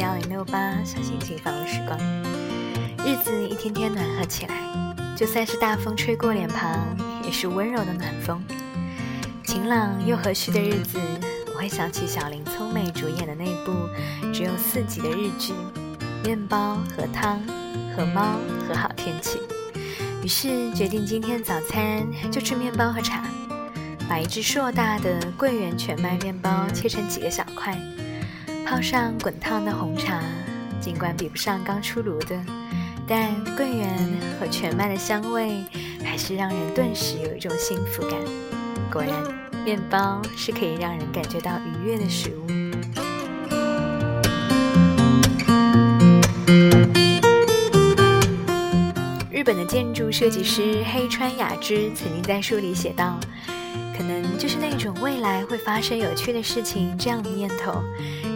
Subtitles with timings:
[0.00, 1.98] 幺零六八小心情房的时光。
[3.04, 4.54] 日子一天天暖和起来，
[5.14, 8.42] 就算是大风吹过脸庞，也是温柔的暖风。
[9.44, 10.98] 晴朗又和煦的日子，
[11.52, 13.72] 我会想起小林聪美主演的那部
[14.32, 15.52] 只有四集的日剧
[16.26, 17.38] 《面包和汤
[17.94, 19.38] 和猫和好天气》。
[20.24, 23.22] 于是决定今天早餐就吃面包和茶。
[24.08, 27.78] 把一只硕大的桂圆全麦面包切成几个小块，
[28.70, 30.22] 泡上滚烫的红茶。
[30.80, 32.40] 尽管比不上刚出炉的，
[33.04, 33.90] 但桂圆
[34.38, 35.64] 和全麦的香味
[36.04, 38.12] 还是让人顿时有一种幸福感。
[38.88, 39.12] 果然，
[39.64, 42.46] 面包是可以让人感觉到愉悦的食物。
[49.32, 53.18] 日本的建筑设计师黑川雅之曾经在书里写道。
[53.96, 57.84] 可能就是那种未来会发生有趣的事情这样的念头，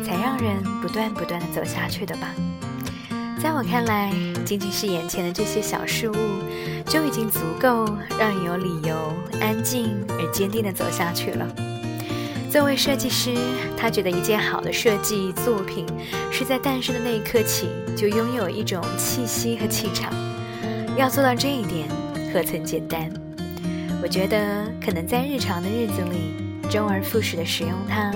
[0.04, 2.28] 才让人不断不断的走下去的吧。
[3.42, 4.12] 在我看来，
[4.44, 6.14] 仅仅是眼前的这些小事物，
[6.86, 7.84] 就已经足够
[8.18, 11.46] 让人有理由安静而坚定的走下去了。
[12.50, 13.34] 作为设计师，
[13.76, 15.84] 他觉得一件好的设计作品，
[16.30, 20.12] 是在诞生的那一刻起就拥有一种气息和气场。
[20.96, 21.88] 要做到这一点，
[22.32, 23.12] 何曾简单？
[24.00, 28.12] 我觉得可能在日常的日子里，周而复始的使用它，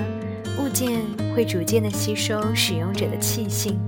[0.58, 1.00] 物件
[1.34, 3.78] 会逐渐的吸收使用者的气性，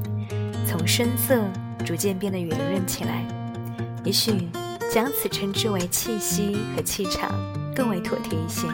[0.67, 1.43] 从深色
[1.85, 3.27] 逐渐变得圆润起来。
[4.05, 4.49] 也许
[4.91, 7.33] 将此称之为气息和气场
[7.75, 8.67] 更为妥帖一些。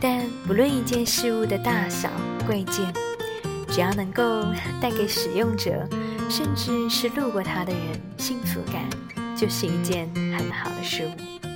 [0.00, 2.10] 但不论一件事物的大小
[2.46, 2.92] 贵贱，
[3.68, 4.44] 只要能够
[4.80, 5.88] 带给使用者，
[6.28, 7.82] 甚至是路过它的人
[8.18, 8.84] 幸福感，
[9.36, 11.51] 就是一件很好的事物。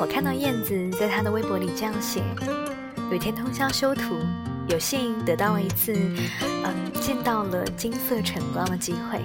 [0.00, 2.22] 我看到燕子在她的微博里这样写：
[3.10, 4.14] 有一天通宵修图，
[4.68, 5.92] 有幸得到了一次，
[6.64, 9.20] 嗯，见到了金色晨光的机会。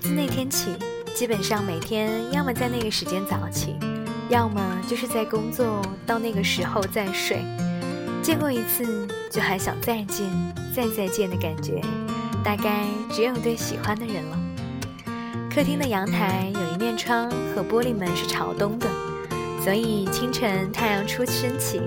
[0.00, 0.74] 自那天起，
[1.14, 3.76] 基本上每天要么在那个时间早起，
[4.28, 7.44] 要么就是在工作到那个时候再睡。
[8.20, 10.26] 见过一次，就还想再见、
[10.74, 11.80] 再再见的感觉。
[12.42, 14.38] 大概只有对喜欢的人了。
[15.54, 18.88] 客厅的阳台有一面窗和玻璃门是朝东的，
[19.62, 21.80] 所以清晨太阳初升起，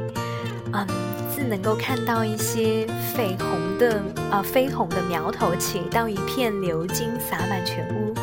[0.71, 0.87] 嗯，
[1.33, 2.85] 自能够看到一些
[3.15, 8.13] 绯红的啊绯红的苗头起到一片流金洒满全屋，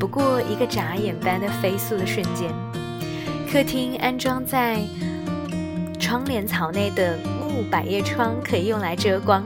[0.00, 2.50] 不过一个眨眼般的飞速的瞬间。
[3.52, 4.80] 客厅安装在
[6.00, 9.44] 窗帘槽内的木百叶窗可以用来遮光。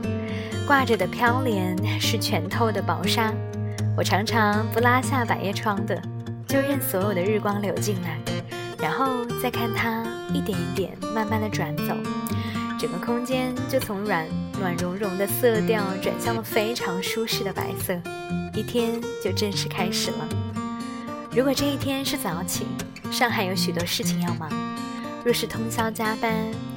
[0.65, 3.33] 挂着的飘帘是全透的薄纱，
[3.97, 5.99] 我常常不拉下百叶窗的，
[6.47, 8.17] 就任所有的日光流进来，
[8.81, 10.03] 然后再看它
[10.33, 11.95] 一点一点慢慢的转走，
[12.79, 14.27] 整个空间就从软
[14.59, 17.99] 暖融融的色调转向了非常舒适的白色，
[18.53, 20.29] 一天就正式开始了。
[21.31, 22.65] 如果这一天是早起，
[23.11, 24.49] 上海有许多事情要忙；
[25.23, 26.31] 若是通宵加班。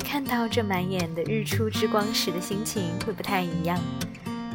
[0.04, 3.78] 看到这满眼的日出之光时的心情会不太一样，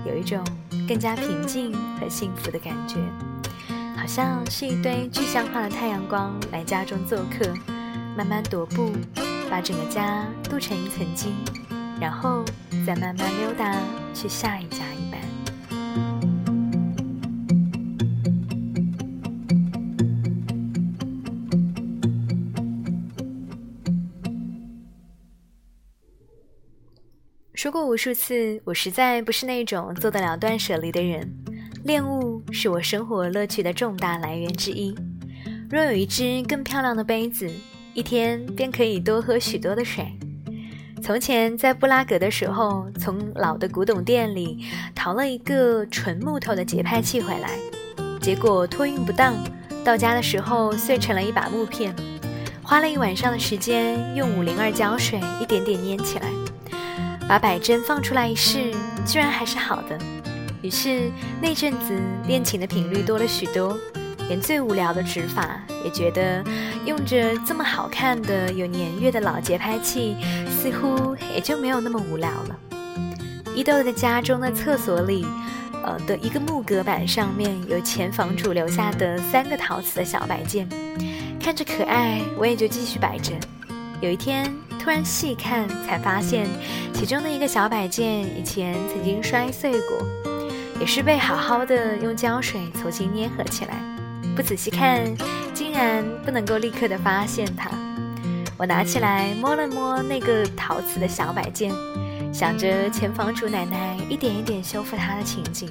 [0.06, 0.46] 有一种
[0.88, 2.98] 更加平静和幸福的感觉，
[3.98, 7.52] 好像是一堆具象化的太阳光来家中做客，
[8.16, 8.94] 慢慢踱步，
[9.50, 11.34] 把整个家镀成一层金，
[12.00, 12.46] 然后
[12.86, 13.76] 再慢慢溜达
[14.14, 15.20] 去下一家一般。
[27.56, 31.57] 说过无数次，我实在不是那种做得了断舍离的人。
[31.88, 34.94] 恋物是我生活乐趣的重大来源之一。
[35.70, 37.50] 若有一只更漂亮的杯子，
[37.94, 40.06] 一天便可以多喝许多的水。
[41.02, 47.52] 从前在布拉格的时候，从老的古董店里淘了一个纯木头的节拍器回来，
[48.20, 49.34] 结果托运不当，
[49.86, 51.96] 到家的时候碎成了一把木片。
[52.62, 56.28] 花了一晚上的时间，用五零二胶水一点点粘起来。
[57.30, 58.74] 把摆针放出来一试，
[59.06, 59.98] 居然还是好的。
[60.68, 61.10] 于是
[61.42, 61.98] 那阵子
[62.28, 63.78] 练琴的频率多了许多，
[64.28, 66.44] 连最无聊的指法也觉得
[66.86, 70.18] 用着这么好看的有年月的老节拍器，
[70.50, 72.60] 似乎也就没有那么无聊了。
[73.56, 75.26] 伊豆的家中的厕所里，
[75.86, 80.68] 呃的一个木隔板上面有前房主留下的三个陶瓷的小摆件，
[81.40, 83.32] 看着可爱，我也就继续摆着。
[84.02, 84.54] 有一天。
[84.80, 86.48] 突然细看，才发现
[86.94, 89.98] 其中的一个小摆件以前曾经摔碎过，
[90.80, 93.76] 也是被好好的用胶水重新粘合起来。
[94.36, 95.04] 不仔细看，
[95.54, 97.70] 竟然不能够立刻的发现它。
[98.58, 101.72] 我拿起来摸了摸那个陶瓷的小摆件，
[102.34, 105.70] 想着前房主奶奶一点一点修复它的情景，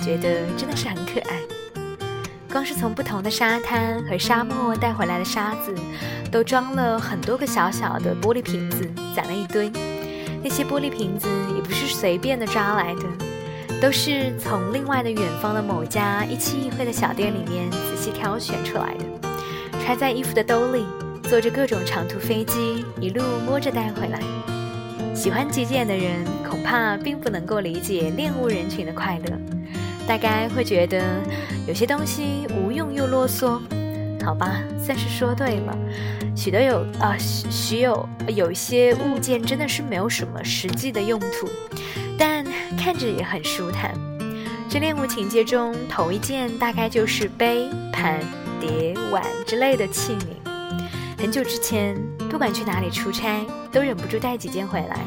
[0.00, 1.40] 觉得真的是很可爱。
[2.52, 5.74] 光是从不同的沙滩和沙漠带回来的沙子，
[6.30, 9.70] 都装了很多个小小的玻璃瓶子，攒了一堆。
[10.40, 11.26] 那些玻璃瓶子
[11.56, 13.02] 也不是随便的抓来的，
[13.80, 19.28] 都是从另外的远方的某家一期一会的小店里面仔细挑选出来的，
[19.80, 20.84] 揣在衣服的兜里，
[21.24, 24.20] 坐着各种长途飞机，一路摸着带回来。
[25.14, 29.38] 喜欢极简的人恐怕并不能够理解恋物人群的快乐。
[30.06, 31.02] 大概会觉得
[31.66, 33.58] 有些东西无用又啰嗦，
[34.22, 35.78] 好吧，算是说对了。
[36.36, 41.48] 许多有啊许许有有一些物件真的是没有什么实际的用途，
[42.18, 42.44] 但
[42.76, 43.94] 看着也很舒坦。
[44.68, 48.20] 这恋物情节中头一件大概就是杯、盘、
[48.60, 50.50] 碟、碗之类的器皿。
[51.18, 51.96] 很久之前，
[52.28, 54.98] 不管去哪里出差，都忍不住带几件回来，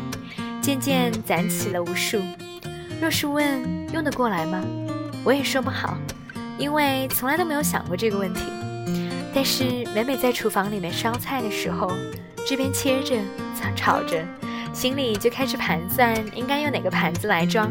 [0.62, 2.20] 渐渐攒起了无数。
[3.02, 3.62] 若是问
[3.94, 4.64] 用得过来吗？
[5.24, 5.98] 我也说不好，
[6.58, 8.42] 因为从来都没有想过这个问题。
[9.36, 9.64] 但是
[9.94, 11.92] 每每在厨房里面烧菜的时候，
[12.48, 13.16] 这边切着、
[13.76, 14.26] 炒炒着，
[14.78, 17.68] 心里就开始盘算应该用哪个盘子来装。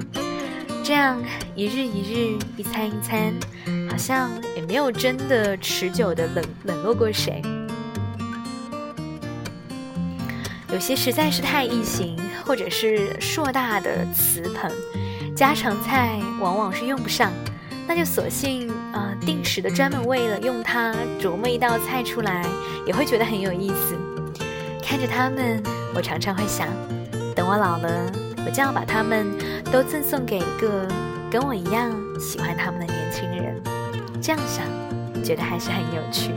[0.82, 1.22] 这样
[1.54, 3.32] 一日一日、一餐一餐，
[3.88, 7.40] 好像也没有真的持久的冷冷落过谁。
[10.72, 14.72] 有些实在是太异形，或者是硕大的瓷盆。
[15.36, 17.30] 家常菜往往是用不上，
[17.86, 22.44] 那就索性啊，定时的专门为了用它琢磨一道菜出来，
[22.84, 23.96] 也会觉得很有意思。
[24.82, 25.62] 看着他们，
[25.94, 26.66] 我常常会想，
[27.36, 28.10] 等我老了，
[28.46, 29.26] 我就要把他们
[29.70, 30.88] 都赠送给一个
[31.30, 33.60] 跟我一样喜欢他们的年轻人。
[34.22, 34.64] 这样想，
[35.22, 36.30] 觉得还是很有趣。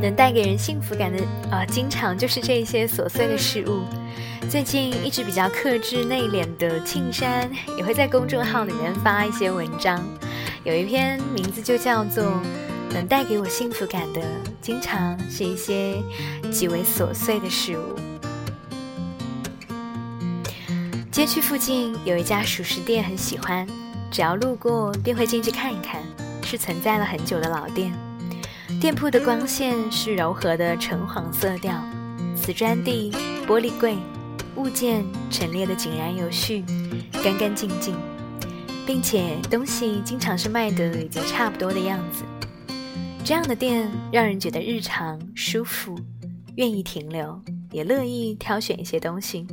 [0.00, 1.18] 能带给人幸福感的
[1.50, 3.82] 啊，经常就是这些琐碎的事物。
[4.48, 10.02] 最近一直比较克制内敛的庆山，也会在公众号里面发一些文章。
[10.68, 12.42] 有一篇名字就叫做
[12.92, 14.20] “能带给我幸福感的，
[14.60, 15.96] 经常是一些
[16.52, 17.96] 极为琐碎的事物”。
[21.10, 23.66] 街区附近有一家熟食店，很喜欢，
[24.10, 26.02] 只要路过便会进去看一看，
[26.44, 27.90] 是存在了很久的老店。
[28.78, 31.82] 店铺的光线是柔和的橙黄色调，
[32.36, 33.10] 瓷砖地、
[33.46, 33.96] 玻璃柜，
[34.56, 36.62] 物件陈列的井然有序，
[37.24, 37.96] 干干净净，
[38.88, 42.24] 并且东西经常是卖的已经差不多的样子。
[43.22, 45.94] 这样的店让人觉得日常舒服，
[46.56, 47.38] 愿意停留，
[47.70, 49.46] 也乐意挑选一些东西。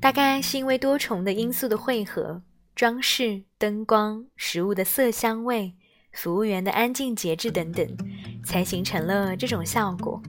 [0.00, 2.42] 大概是因为多重的因素的汇合，
[2.74, 5.74] 装饰、灯光、食物的色香味。
[6.10, 7.86] 服务员的安静节制等等，
[8.44, 10.20] 才形成了这种效果。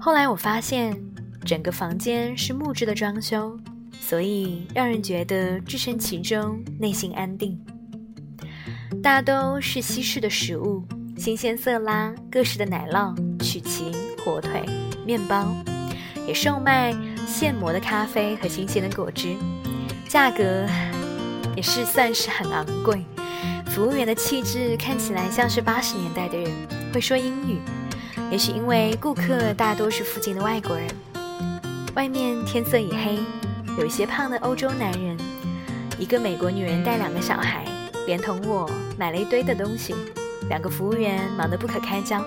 [0.00, 0.98] 后来我发现，
[1.44, 3.60] 整个房间是木质的装修，
[4.00, 7.60] 所以让人觉得置身其中，内心安定。
[9.02, 10.84] 大都是西式的食物，
[11.16, 13.92] 新鲜色拉，各式的奶酪、曲奇、
[14.24, 14.64] 火腿、
[15.04, 15.54] 面包，
[16.26, 16.94] 也售卖
[17.26, 19.34] 现磨的咖啡和新鲜的果汁，
[20.08, 20.66] 价格
[21.56, 23.04] 也是算是很昂贵。
[23.66, 26.50] 服务员的气质看起来像是八十年代的人，
[26.92, 27.58] 会说英语。
[28.30, 30.88] 也许因为顾客大多是附近的外国人。
[31.94, 33.18] 外面天色已黑，
[33.78, 35.16] 有一些胖的欧洲男人，
[35.98, 37.64] 一个美国女人带两个小孩，
[38.06, 39.94] 连同我买了一堆的东西。
[40.48, 42.24] 两个服务员忙得不可开交。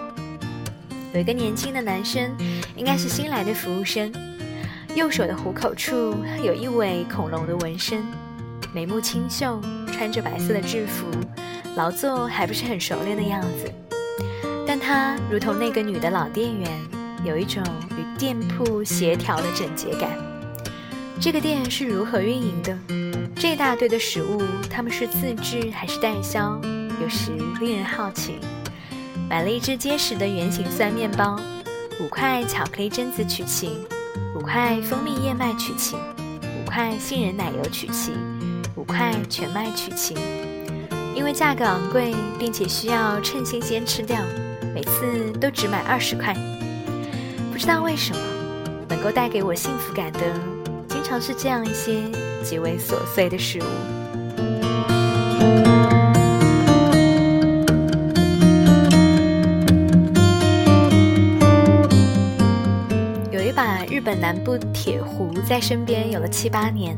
[1.14, 2.30] 有一个年轻的男生，
[2.76, 4.14] 应该是新来的服务生，
[4.94, 8.04] 右手的虎口处有一尾恐龙的纹身。
[8.72, 9.60] 眉目清秀，
[9.92, 11.08] 穿着白色的制服，
[11.76, 13.72] 劳作还不是很熟练的样子。
[14.68, 16.70] 但他如同那个女的老店员，
[17.24, 17.64] 有一种
[17.98, 20.29] 与店铺协调的整洁感。
[21.22, 22.78] 这个店是如何运营的？
[23.36, 26.58] 这大堆的食物，他们是自制还是代销？
[27.02, 28.36] 有时令人好奇。
[29.30, 31.38] 买了一只结实的圆形酸面包，
[32.00, 33.80] 五块巧克力榛子曲奇，
[34.34, 35.98] 五块蜂蜜燕麦曲奇，
[36.42, 38.14] 五块杏仁奶油曲奇。
[38.78, 40.16] 五块全麦曲奇，
[41.14, 44.18] 因为价格昂贵，并且需要趁新鲜吃掉，
[44.74, 46.34] 每次都只买二十块。
[47.52, 48.22] 不知道为什么，
[48.88, 50.22] 能够带给我幸福感的，
[51.10, 52.04] 常是这样一些
[52.44, 53.64] 极为琐碎的事物。
[63.32, 66.96] 有一把日本南部铁壶在身边有了七八年，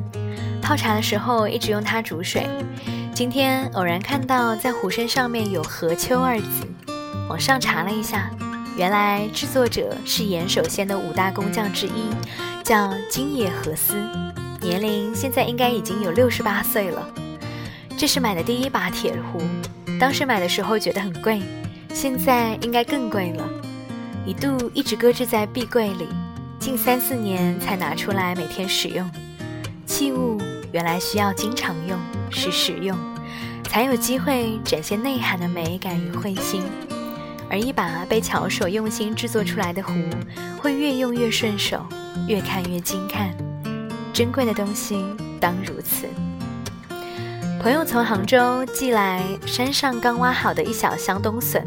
[0.61, 2.45] 泡茶的时候一直用它煮水。
[3.15, 6.67] 今天偶然看到在壶身上面有“何秋”二字，
[7.29, 8.29] 网上查了一下，
[8.75, 12.09] 原来制作者是岩手县的五大工匠之一，
[12.71, 13.97] 叫金野和司，
[14.61, 17.05] 年龄现在应该已经有六十八岁了。
[17.97, 19.41] 这是买的第一把铁壶，
[19.99, 21.41] 当时买的时候觉得很贵，
[21.93, 23.45] 现在应该更贵了。
[24.25, 26.07] 一度一直搁置在壁柜里，
[26.59, 29.11] 近三四年才拿出来每天使用。
[29.85, 31.99] 器物原来需要经常用，
[32.29, 32.97] 是使用，
[33.65, 36.63] 才有机会展现内涵的美感与慧心。
[37.49, 39.91] 而一把被巧手用心制作出来的壶，
[40.61, 41.85] 会越用越顺手，
[42.27, 43.35] 越看越精看。
[44.13, 45.03] 珍贵的东西
[45.39, 46.07] 当如此。
[47.61, 51.63] 朋友从杭州寄来山上刚挖好的一小箱冬笋，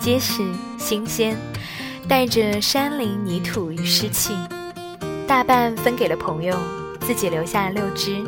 [0.00, 0.42] 结实
[0.78, 1.36] 新鲜。
[2.08, 4.34] 带着山林泥土与湿气，
[5.26, 6.56] 大半分给了朋友，
[7.02, 8.24] 自己留下了六只。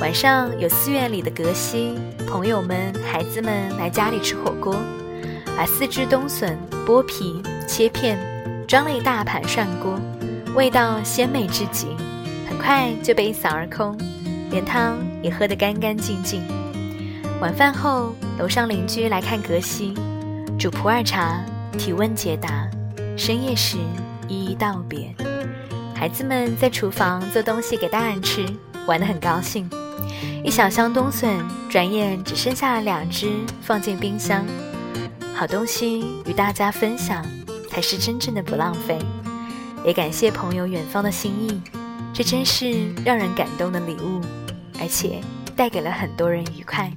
[0.00, 1.94] 晚上有寺院里的隔西，
[2.26, 4.74] 朋友们、孩子们来家里吃火锅，
[5.56, 8.18] 把四只冬笋剥皮切片，
[8.66, 10.00] 装了一大盘涮锅，
[10.56, 11.86] 味道鲜美至极，
[12.48, 13.94] 很快就被一扫而空，
[14.50, 16.42] 连汤也喝得干干净净。
[17.42, 19.92] 晚饭后，楼上邻居来看格西，
[20.58, 21.44] 煮普洱茶，
[21.76, 22.66] 提问解答。
[23.18, 23.76] 深夜时，
[24.28, 25.14] 一一道别。
[25.94, 28.46] 孩子们在厨房做东西给大人吃，
[28.86, 29.68] 玩得很高兴。
[30.42, 31.36] 一小箱冬笋，
[31.68, 34.42] 转眼只剩下了两只，放进冰箱。
[35.34, 37.22] 好东西与大家分享，
[37.68, 38.98] 才是真正的不浪费。
[39.86, 41.60] 也感谢朋友远方的心意，
[42.12, 44.20] 这真是让人感动的礼物，
[44.80, 45.20] 而且
[45.54, 46.90] 带给了很多人愉快。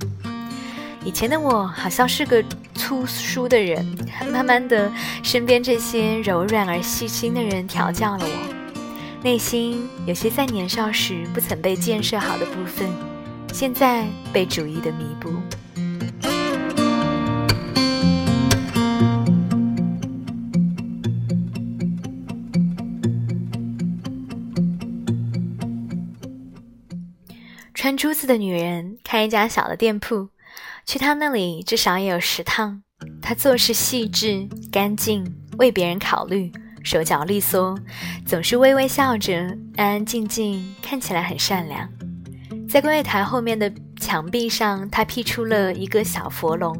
[1.05, 2.43] 以前的我好像是个
[2.73, 3.85] 粗疏的人，
[4.31, 4.91] 慢慢的，
[5.21, 12.89] 身边这些柔软而细心的人调教了我，内心有些在年少时不曾被建设好的部分，
[13.53, 14.03] 现在
[14.33, 15.29] 被逐一的弥补。
[27.99, 30.29] 珠子的女人开一家小的店铺。
[30.85, 32.81] 去她那里至少也有十趟。
[33.21, 36.49] 她做事细致干净，为别人考虑，
[36.81, 37.77] 手脚利索，
[38.25, 39.35] 总是微微笑着，
[39.75, 41.89] 安安静静，看起来很善良。
[42.69, 46.73] 在柜台后面的墙壁上，他辟出了一个小佛龙，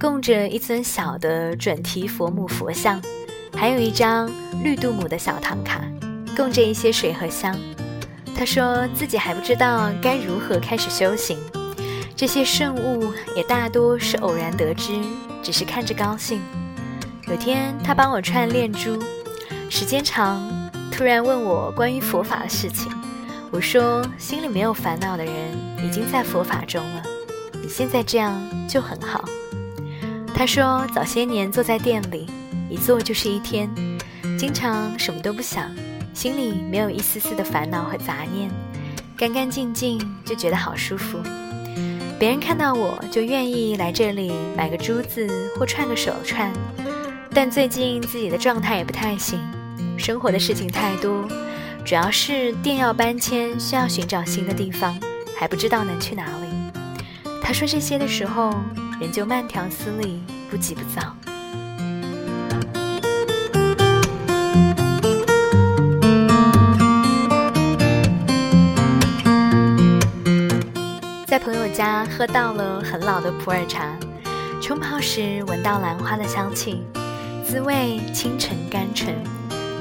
[0.00, 3.00] 供着一尊小的准提佛母佛像，
[3.54, 4.28] 还有一张
[4.64, 5.80] 绿度母的小唐卡，
[6.36, 7.56] 供着一些水和香。
[8.34, 11.38] 他说自己还不知道该如何开始修行。
[12.16, 14.92] 这些圣物也大多是偶然得知，
[15.42, 16.40] 只是看着高兴。
[17.28, 18.98] 有天他帮我串链珠，
[19.68, 20.42] 时间长，
[20.90, 22.90] 突然问我关于佛法的事情。
[23.50, 25.34] 我说心里没有烦恼的人
[25.84, 27.02] 已经在佛法中了，
[27.62, 29.24] 你现在这样就很好。
[30.34, 32.26] 他说早些年坐在店里，
[32.68, 33.68] 一坐就是一天，
[34.38, 35.70] 经常什么都不想，
[36.20, 38.50] 心里没有一丝丝的烦恼和杂念，
[39.16, 41.18] 干干净净就觉得好舒服。
[42.18, 46.52] 别人看到我就愿意来这里买个珠子或串个手串，
[47.32, 49.40] 但最近自己的状态也不太行，
[49.96, 51.26] 生活的事情太多，
[51.86, 54.94] 主要是店要搬迁，需要寻找新的地方，
[55.34, 57.30] 还不知道能去哪里。
[57.42, 58.54] 他说这些的时候，
[59.00, 61.16] 人就慢条斯理，不急不躁。
[71.42, 73.96] 朋友家喝到了很老的普洱茶，
[74.60, 76.82] 冲泡时闻到兰花的香气，
[77.42, 79.14] 滋味清纯甘醇。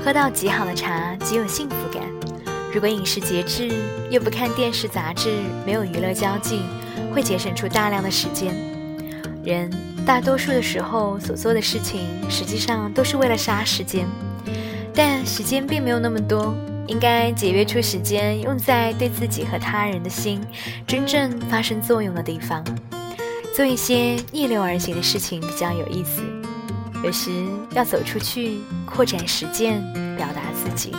[0.03, 2.01] 喝到极好的茶，极有幸福感。
[2.73, 3.69] 如果饮食节制，
[4.09, 5.29] 又不看电视杂志，
[5.65, 6.61] 没有娱乐交际，
[7.13, 8.55] 会节省出大量的时间。
[9.43, 9.69] 人
[10.05, 14.07] 大多数的时候所做的事情，实际上都是为了杀时间，
[14.93, 16.55] 但时间并没有那么多。
[16.89, 20.41] 应该节约出时间，用在对自己和他人的心
[20.88, 22.63] 真正发生作用的地方，
[23.55, 26.22] 做一些逆流而行的事情比较有意思。
[27.03, 27.31] 有时
[27.72, 29.81] 要走出去，扩展实践，
[30.17, 30.93] 表达自己。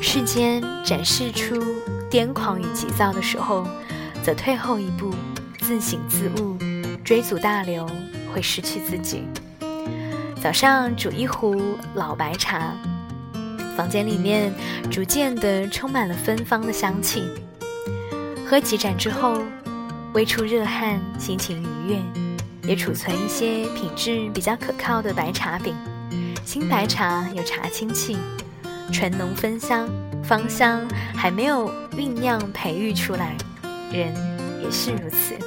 [0.00, 1.56] 世间展示出
[2.10, 3.66] 癫狂与急躁的时候，
[4.22, 5.12] 则退后一步，
[5.58, 6.56] 自省自悟。
[7.02, 7.88] 追逐大流，
[8.32, 9.24] 会失去自己。
[10.42, 11.58] 早上煮一壶
[11.94, 12.76] 老白茶。
[13.78, 14.52] 房间里面
[14.90, 17.22] 逐渐的充满了芬芳的香气。
[18.44, 19.40] 喝几盏之后，
[20.14, 22.02] 微出热汗，心情愉悦，
[22.68, 25.76] 也储存一些品质比较可靠的白茶饼。
[26.44, 28.16] 新白茶有茶清气，
[28.90, 29.88] 醇浓芬香，
[30.24, 30.80] 芳香
[31.14, 33.36] 还没有酝酿培育出来，
[33.92, 34.12] 人
[34.60, 35.38] 也是如此，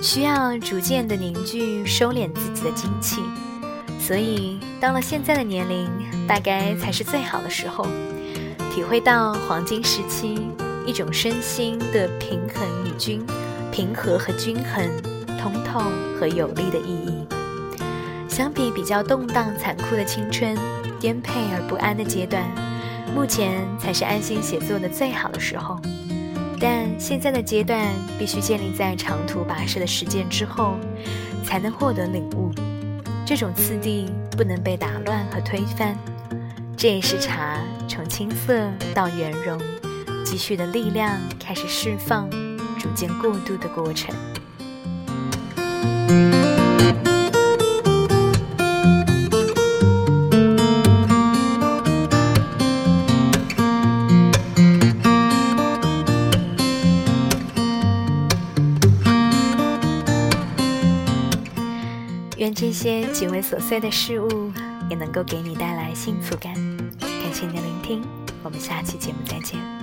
[0.00, 3.20] 需要逐渐的凝聚、收敛自己的精气。
[3.98, 5.90] 所以到了现在的年龄，
[6.26, 7.86] 大概才是最好的时候，
[8.72, 10.48] 体会到黄金时期
[10.86, 13.24] 一种身心的平衡与均、
[13.70, 14.88] 平和和均衡、
[15.38, 15.80] 通透
[16.18, 17.26] 和有力的意义。
[18.28, 20.56] 相比比较动荡残酷的青春，
[20.98, 22.42] 颠沛而不安的阶段，
[23.14, 25.78] 目前才是安心写作的最好的时候。
[26.58, 27.86] 但现在的阶段
[28.18, 30.74] 必须建立在长途跋涉的实践之后，
[31.44, 32.50] 才能获得领悟。
[33.26, 35.96] 这种次第不能被打乱和推翻。
[36.76, 39.58] 这也是茶从青涩到圆融，
[40.22, 42.28] 积蓄的力量开始释放，
[42.78, 44.14] 逐渐过渡的过程。
[62.36, 64.52] 愿这些极为琐碎的事物
[64.88, 66.54] 也能够给你带来幸福感。
[67.00, 68.02] 感谢你的聆听，
[68.42, 69.73] 我们下期节目再见。